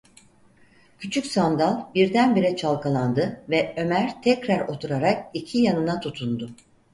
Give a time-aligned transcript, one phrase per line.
[0.99, 6.49] Küçük sandal birdenbire çalkalandı ve Ömer tekrar oturarak iki yanına tutundu.